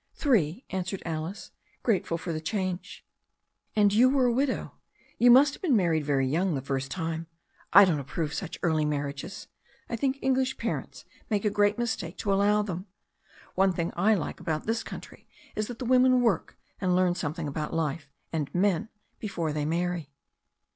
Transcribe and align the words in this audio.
"Three," 0.15 0.65
answered 0.71 1.03
Alice, 1.05 1.51
grateful 1.83 2.17
for 2.17 2.33
the 2.33 2.41
change. 2.41 3.05
"And 3.75 3.93
you 3.93 4.09
were 4.09 4.25
a 4.25 4.33
widow. 4.33 4.71
You 5.19 5.29
must 5.29 5.53
have 5.53 5.61
been 5.61 5.75
married 5.75 6.03
very 6.05 6.25
young 6.27 6.55
the 6.55 6.61
first 6.63 6.89
time. 6.89 7.27
I 7.71 7.85
dop't 7.85 7.99
approve 7.99 8.33
such 8.33 8.57
early 8.63 8.83
mar 8.83 9.03
riages. 9.13 9.45
I 9.87 9.95
think 9.95 10.17
English 10.23 10.57
parents 10.57 11.05
make 11.29 11.45
a 11.45 11.51
great 11.51 11.77
mistake 11.77 12.17
to 12.17 12.33
allow 12.33 12.63
them. 12.63 12.87
One 13.53 13.73
thing 13.73 13.93
I 13.95 14.15
like 14.15 14.39
about 14.39 14.65
this 14.65 14.81
country 14.81 15.27
is 15.55 15.67
that 15.67 15.77
the 15.77 15.85
women 15.85 16.21
work, 16.21 16.57
and 16.79 16.95
learn 16.95 17.13
something 17.13 17.47
about 17.47 17.71
life 17.71 18.11
and 18.33 18.49
men 18.55 18.89
before 19.19 19.53
they 19.53 19.65
marry." 19.65 20.09